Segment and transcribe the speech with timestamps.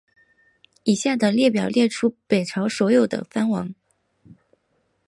[0.83, 3.71] 以下的列表列出北朝所有的藩王。